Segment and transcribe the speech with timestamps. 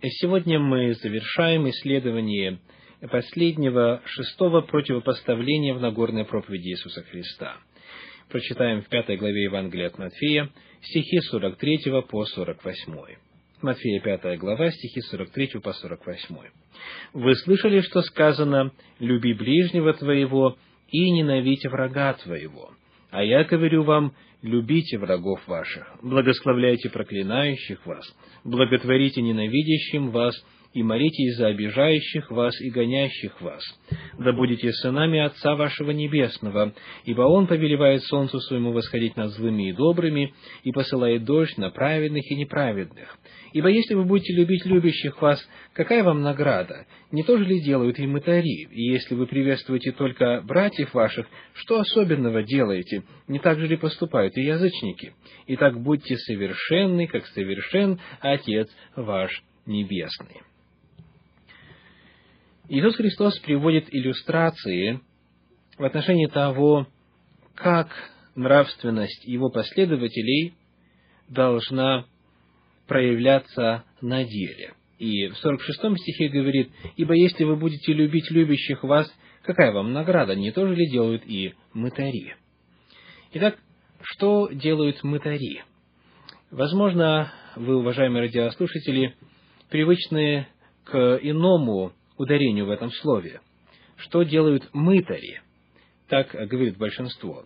[0.00, 2.60] Сегодня мы завершаем исследование
[3.10, 7.56] последнего шестого противопоставления в Нагорной проповеди Иисуса Христа.
[8.28, 10.50] Прочитаем в пятой главе Евангелия от Матфея
[10.82, 13.16] стихи 43 по 48.
[13.60, 16.36] Матфея, пятая глава, стихи 43 по 48.
[17.14, 18.70] «Вы слышали, что сказано,
[19.00, 20.56] люби ближнего твоего
[20.92, 22.70] и ненавидь врага твоего.
[23.10, 24.12] А я говорю вам,
[24.42, 28.04] любите врагов ваших, благословляйте проклинающих вас,
[28.44, 30.34] благотворите ненавидящим вас,
[30.74, 33.64] и молитесь за обижающих вас и гонящих вас.
[34.18, 36.74] Да будете сынами Отца вашего Небесного,
[37.04, 40.34] ибо Он повелевает солнцу своему восходить над злыми и добрыми,
[40.64, 43.18] и посылает дождь на праведных и неправедных.
[43.52, 45.40] Ибо если вы будете любить любящих вас,
[45.72, 46.86] какая вам награда?
[47.10, 48.68] Не то же ли делают и мытари?
[48.70, 53.04] И если вы приветствуете только братьев ваших, что особенного делаете?
[53.26, 55.14] Не так же ли поступают и язычники?
[55.46, 60.42] Итак, будьте совершенны, как совершен Отец ваш Небесный.
[62.68, 65.00] Иисус Христос приводит иллюстрации
[65.78, 66.86] в отношении того,
[67.54, 67.88] как
[68.34, 70.54] нравственность его последователей
[71.28, 72.04] должна
[72.88, 74.72] проявляться на деле.
[74.98, 79.08] И в 46 стихе говорит, «Ибо если вы будете любить любящих вас,
[79.42, 80.34] какая вам награда?
[80.34, 82.34] Не то же ли делают и мытари?»
[83.32, 83.58] Итак,
[84.02, 85.62] что делают мытари?
[86.50, 89.14] Возможно, вы, уважаемые радиослушатели,
[89.68, 90.48] привычны
[90.84, 93.40] к иному ударению в этом слове.
[93.96, 95.42] Что делают мытари?
[96.08, 97.44] Так говорит большинство.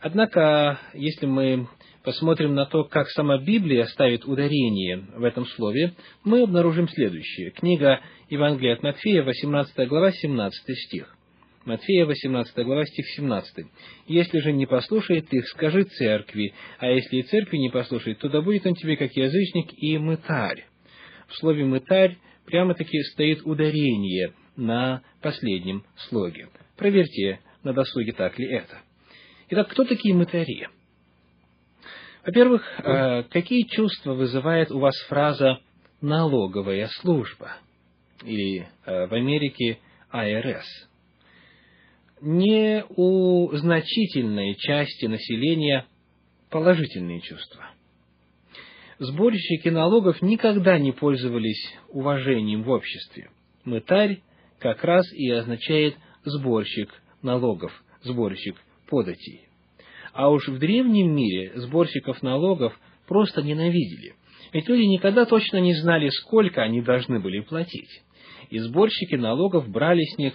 [0.00, 1.68] Однако, если мы
[2.02, 7.50] посмотрим на то, как сама Библия ставит ударение в этом слове, мы обнаружим следующее.
[7.50, 11.16] Книга Евангелия от Матфея, 18 глава, 17 стих.
[11.64, 13.66] Матфея, 18 глава, стих 17.
[14.06, 18.40] «Если же не послушает их, скажи церкви, а если и церкви не послушает, то да
[18.40, 20.64] будет он тебе как язычник и мытарь».
[21.28, 26.48] В слове «мытарь» прямо-таки стоит ударение на последнем слоге.
[26.76, 28.80] Проверьте на досуге, так ли это.
[29.50, 30.68] Итак, кто такие мытари?
[32.24, 35.60] Во-первых, э, какие чувства вызывает у вас фраза
[36.00, 37.56] «налоговая служба»
[38.24, 39.78] или э, в Америке
[40.10, 40.66] АРС?
[42.20, 45.86] Не у значительной части населения
[46.50, 47.70] положительные чувства–
[49.00, 53.30] сборщики налогов никогда не пользовались уважением в обществе.
[53.64, 54.20] Мытарь
[54.58, 56.90] как раз и означает сборщик
[57.22, 58.56] налогов, сборщик
[58.88, 59.48] податей.
[60.12, 64.14] А уж в древнем мире сборщиков налогов просто ненавидели.
[64.52, 68.02] Ведь люди никогда точно не знали, сколько они должны были платить.
[68.50, 70.34] И сборщики налогов брали с них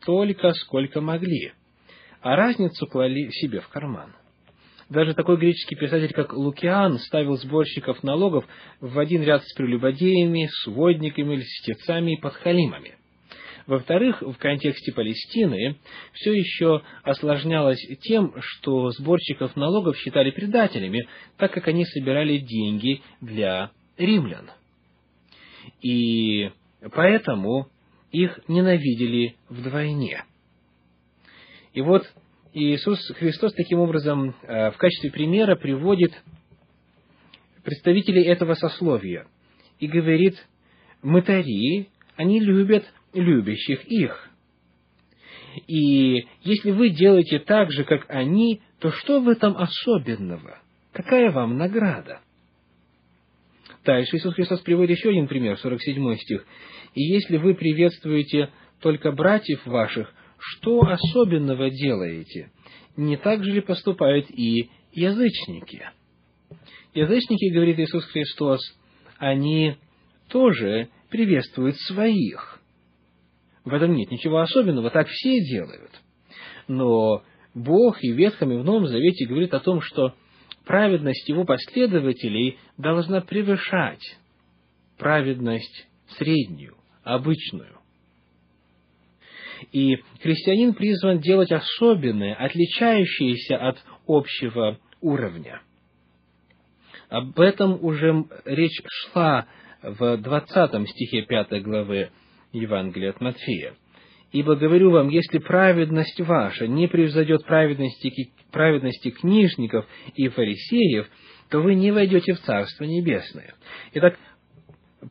[0.00, 1.52] столько, сколько могли,
[2.20, 4.14] а разницу клали себе в карман–
[4.88, 8.44] даже такой греческий писатель, как Лукиан, ставил сборщиков налогов
[8.80, 12.94] в один ряд с прелюбодеями, сводниками, льстецами и подхалимами.
[13.66, 15.76] Во-вторых, в контексте Палестины
[16.12, 23.72] все еще осложнялось тем, что сборщиков налогов считали предателями, так как они собирали деньги для
[23.98, 24.50] римлян.
[25.82, 26.50] И
[26.92, 27.68] поэтому
[28.12, 30.24] их ненавидели вдвойне.
[31.72, 32.04] И вот
[32.52, 36.12] Иисус Христос таким образом э, в качестве примера приводит
[37.64, 39.26] представителей этого сословия
[39.80, 40.36] и говорит,
[41.02, 44.30] мытари, они любят любящих их.
[45.66, 50.58] И если вы делаете так же, как они, то что в этом особенного?
[50.92, 52.20] Какая вам награда?
[53.84, 56.44] Дальше Иисус Христос приводит еще один пример, 47 стих.
[56.94, 58.50] «И если вы приветствуете
[58.80, 62.50] только братьев ваших, что особенного делаете?
[62.96, 65.90] Не так же ли поступают и язычники?
[66.94, 68.60] Язычники, говорит Иисус Христос,
[69.18, 69.76] они
[70.28, 72.60] тоже приветствуют своих.
[73.66, 75.90] В этом нет ничего особенного, так все делают.
[76.68, 80.14] Но Бог и в Ветхом и в Новом Завете говорит о том, что
[80.64, 84.18] праведность его последователей должна превышать
[84.98, 87.80] праведность среднюю, обычную.
[89.72, 95.60] И христианин призван делать особенное, отличающееся от общего уровня.
[97.08, 99.46] Об этом уже речь шла
[99.82, 102.10] в 20 стихе 5 главы
[102.52, 103.74] Евангелия от Матфея.
[104.32, 111.08] «Ибо говорю вам, если праведность ваша не превзойдет праведности, праведности книжников и фарисеев,
[111.48, 113.54] то вы не войдете в Царство Небесное».
[113.94, 114.18] Итак,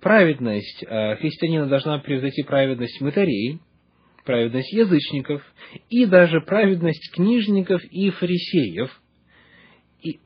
[0.01, 3.59] праведность э, христианина должна превзойти праведность мытарей,
[4.25, 5.41] праведность язычников
[5.89, 9.01] и даже праведность книжников и фарисеев,
[10.01, 10.19] и,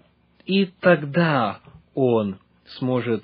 [0.46, 1.60] и тогда
[1.94, 2.40] он
[2.78, 3.24] сможет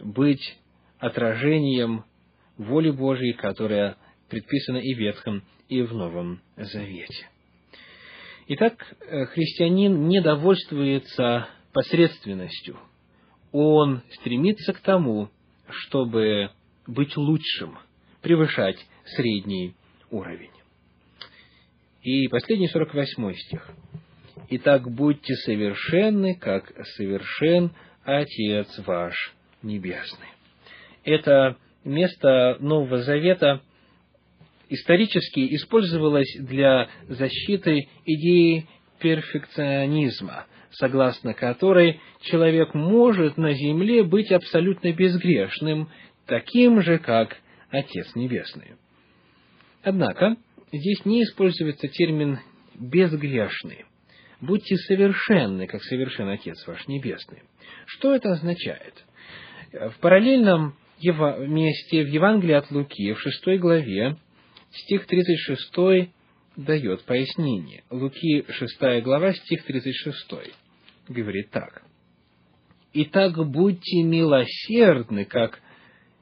[0.00, 0.58] быть
[0.98, 2.04] отражением
[2.58, 3.96] воли Божьей, которая
[4.28, 7.28] предписана и в Ветхом, и в Новом Завете.
[8.48, 12.78] Итак, э, христианин не довольствуется посредственностью.
[13.52, 15.30] Он стремится к тому,
[15.68, 16.50] чтобы
[16.86, 17.78] быть лучшим,
[18.22, 18.78] превышать
[19.16, 19.74] средний
[20.10, 20.50] уровень.
[22.02, 23.70] И последний, 48 стих.
[24.50, 27.72] «Итак, будьте совершенны, как совершен
[28.04, 30.28] Отец ваш Небесный».
[31.04, 33.62] Это место Нового Завета
[34.68, 38.66] исторически использовалось для защиты идеи
[38.98, 45.88] перфекционизма, согласно которой человек может на земле быть абсолютно безгрешным,
[46.26, 47.36] таким же, как
[47.70, 48.72] Отец Небесный.
[49.82, 50.36] Однако,
[50.72, 52.40] здесь не используется термин
[52.74, 53.84] «безгрешный».
[54.40, 57.42] Будьте совершенны, как совершен Отец ваш Небесный.
[57.86, 58.94] Что это означает?
[59.72, 64.16] В параллельном месте в Евангелии от Луки, в шестой главе,
[64.72, 66.10] стих 36
[66.56, 67.84] дает пояснение.
[67.90, 70.52] Луки 6 глава, стих 36
[71.08, 71.82] говорит так.
[72.92, 75.60] «Итак, будьте милосердны, как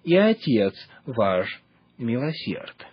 [0.05, 0.75] и Отец
[1.07, 1.63] ваш
[1.99, 2.87] милосерд».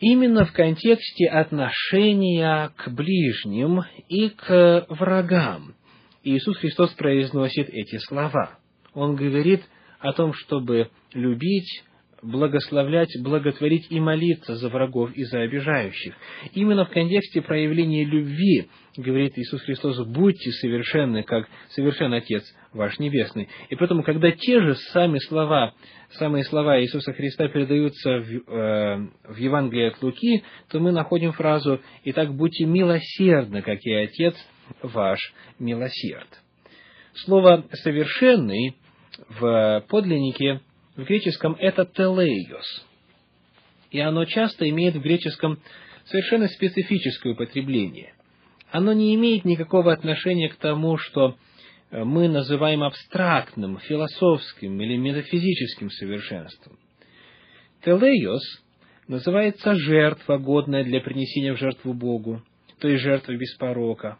[0.00, 5.74] Именно в контексте отношения к ближним и к врагам
[6.22, 8.58] Иисус Христос произносит эти слова.
[8.94, 9.62] Он говорит
[10.00, 11.82] о том, чтобы любить,
[12.22, 16.14] благословлять, благотворить и молиться за врагов и за обижающих.
[16.52, 22.42] Именно в контексте проявления любви, говорит Иисус Христос, будьте совершенны, как совершен Отец
[22.72, 23.48] ваш Небесный.
[23.68, 25.74] И поэтому, когда те же сами слова,
[26.12, 31.80] самые слова Иисуса Христа передаются в, э, в Евангелии от Луки, то мы находим фразу
[32.04, 34.34] «Итак, будьте милосердны, как и Отец
[34.82, 35.20] ваш
[35.58, 36.28] милосерд».
[37.14, 38.76] Слово «совершенный»
[39.28, 40.60] в подлиннике
[40.96, 42.86] в греческом это телейос.
[43.90, 45.58] И оно часто имеет в греческом
[46.06, 48.14] совершенно специфическое употребление.
[48.70, 51.36] Оно не имеет никакого отношения к тому, что
[51.90, 56.78] э, мы называем абстрактным, философским или метафизическим совершенством.
[57.84, 58.42] Τέλειος
[59.06, 62.42] называется жертва, годная для принесения в жертву Богу,
[62.78, 64.18] то есть жертва без порока.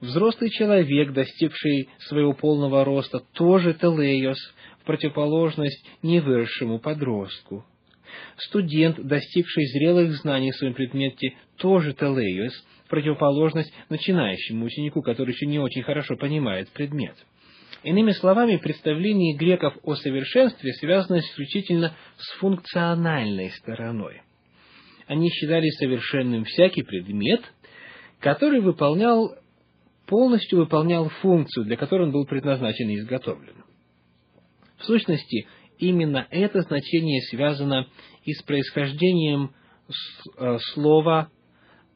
[0.00, 4.38] Взрослый человек, достигший своего полного роста, тоже τέλειος,
[4.84, 7.64] противоположность невыросшему подростку.
[8.36, 12.52] Студент, достигший зрелых знаний в своем предмете, тоже τέλειος,
[12.88, 17.14] противоположность начинающему ученику, который еще не очень хорошо понимает предмет.
[17.82, 24.22] Иными словами, представление греков о совершенстве связано исключительно с функциональной стороной.
[25.06, 27.42] Они считали совершенным всякий предмет,
[28.18, 29.36] который выполнял,
[30.06, 33.64] полностью выполнял функцию, для которой он был предназначен и изготовлен.
[34.78, 35.46] В сущности,
[35.78, 37.86] именно это значение связано
[38.24, 39.52] и с происхождением
[40.38, 41.30] э, слова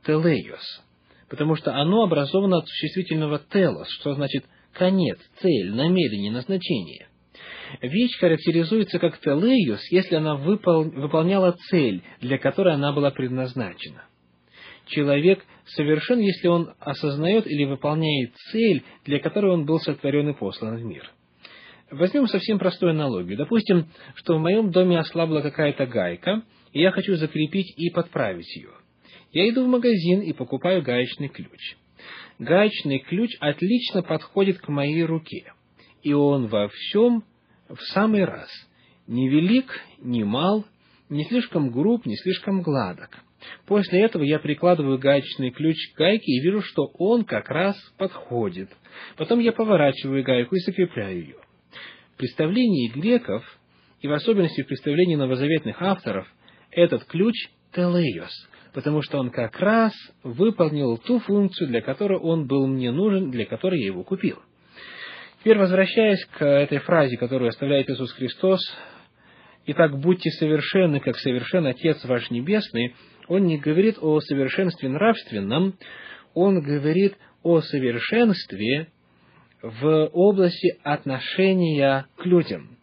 [0.05, 0.83] «телейос»,
[1.29, 7.09] потому что оно образовано от существительного «телос», что значит «конец», «цель», «намерение», «назначение».
[7.81, 10.85] Вещь характеризуется как телейос, если она выпол...
[10.85, 14.05] выполняла цель, для которой она была предназначена.
[14.87, 15.45] Человек
[15.75, 20.85] совершен, если он осознает или выполняет цель, для которой он был сотворен и послан в
[20.85, 21.11] мир–
[21.91, 23.37] Возьмем совсем простую аналогию.
[23.37, 28.71] Допустим, что в моем доме ослабла какая-то гайка, и я хочу закрепить и подправить ее.
[29.33, 31.77] Я иду в магазин и покупаю гаечный ключ.
[32.39, 35.53] Гаечный ключ отлично подходит к моей руке,
[36.03, 37.25] и он во всем
[37.69, 38.49] в самый раз.
[39.09, 40.65] Не велик, не мал,
[41.09, 43.19] не слишком груб, не слишком гладок.
[43.67, 48.71] После этого я прикладываю гаечный ключ к гайке и вижу, что он как раз подходит.
[49.17, 51.37] Потом я поворачиваю гайку и закрепляю ее
[52.21, 53.43] представлении греков,
[54.03, 56.29] и в особенности в представлении новозаветных авторов,
[56.71, 57.35] этот ключ–
[57.75, 58.31] телейос,
[58.75, 63.47] потому что он как раз выполнил ту функцию, для которой он был мне нужен, для
[63.47, 64.39] которой я его купил.
[65.41, 68.61] Теперь, возвращаясь к этой фразе, которую оставляет Иисус Христос,
[69.65, 72.95] «Итак, будьте совершенны, как совершен Отец ваш Небесный»,
[73.31, 75.75] он не говорит о совершенстве нравственном,
[76.35, 78.89] он говорит о совершенстве
[79.63, 82.77] в области отношения к людям,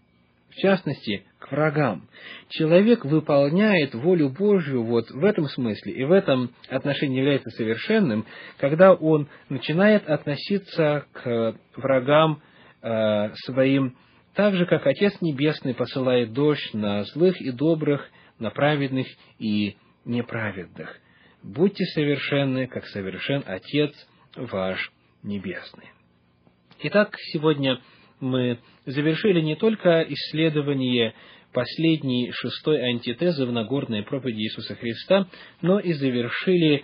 [0.49, 2.07] в частности, к врагам.
[2.47, 8.25] Человек выполняет волю Божью вот в этом смысле и в этом отношении является совершенным,
[8.57, 12.41] когда он начинает относиться к врагам
[12.81, 13.97] э, своим
[14.33, 19.07] так же, как Отец Небесный посылает дождь на злых и добрых, на праведных
[19.39, 19.75] и
[20.07, 20.99] неправедных.
[21.43, 23.93] Будьте совершенны, как совершен Отец
[24.35, 24.91] ваш
[25.23, 25.91] Небесный.
[26.79, 27.79] Итак, сегодня
[28.19, 31.13] мы завершили не только исследование
[31.53, 35.27] последней шестой антитезы в Нагорной проповеди Иисуса Христа,
[35.61, 36.83] но и завершили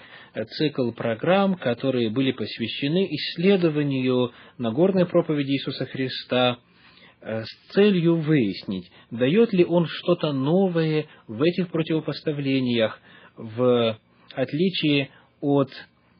[0.57, 6.57] цикл программ, которые были посвящены исследованию Нагорной проповеди Иисуса Христа
[7.21, 12.99] э, с целью выяснить, дает ли он что-то новое в этих противопоставлениях,
[13.37, 13.97] в
[14.35, 15.09] отличие
[15.41, 15.69] от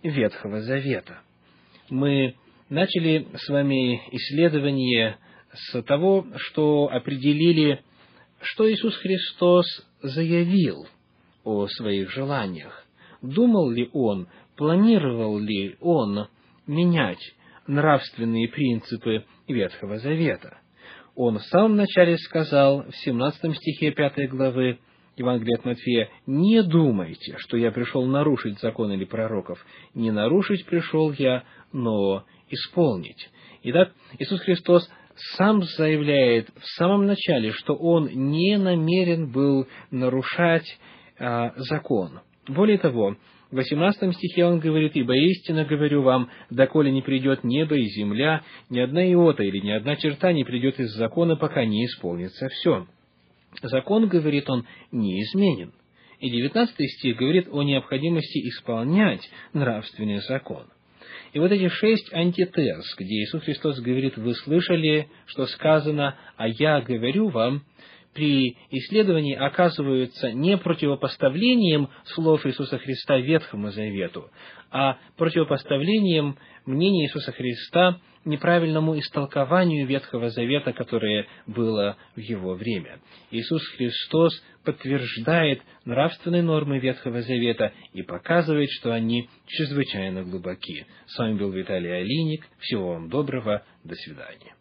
[0.02, 1.22] Ветхого Завета.
[1.90, 2.36] Мы
[2.70, 5.18] начали с вами исследование
[5.54, 7.82] с того, что определили,
[8.42, 9.66] что Иисус Христос
[10.02, 10.88] заявил
[11.44, 12.86] о своих желаниях.
[13.22, 14.28] Думал ли Он,
[14.58, 16.28] планировал ли Он
[16.68, 17.34] менять
[17.68, 20.58] нравственные принципы Ветхого Завета?
[21.16, 24.80] Он в самом начале сказал в 17 стихе 5 главы
[25.16, 29.64] Евангелия от Матфея, «Не думайте, что я пришел нарушить закон или пророков.
[29.94, 33.30] Не нарушить пришел я, но исполнить».
[33.64, 34.90] Итак, Иисус Христос
[35.38, 40.66] сам заявляет в самом начале, что Он не намерен был нарушать
[41.20, 42.22] а, закон.
[42.48, 43.16] Более того,
[43.52, 48.42] в 18 стихе он говорит, «Ибо истинно говорю вам, доколе не придет небо и земля,
[48.72, 52.88] ни одна иота или ни одна черта не придет из закона, пока не исполнится все».
[53.62, 55.74] Закон, говорит он, неизменен.
[56.20, 60.68] И 19 стих говорит о необходимости исполнять нравственный закон.
[61.34, 66.80] И вот эти шесть антитез, где Иисус Христос говорит, вы слышали, что сказано, а я
[66.82, 67.64] говорю вам,
[68.14, 74.30] при исследовании оказываются не противопоставлением слов Иисуса Христа Ветхому Завету,
[74.72, 83.00] а противопоставлением мнения Иисуса Христа неправильному истолкованию Ветхого Завета, которое было в его время.
[83.32, 90.86] Иисус Христос подтверждает нравственные нормы Ветхого Завета и показывает, что они чрезвычайно глубоки.
[91.08, 92.48] С вами был Виталий Алиник.
[92.60, 93.64] Всего вам доброго.
[93.84, 94.56] До свидания.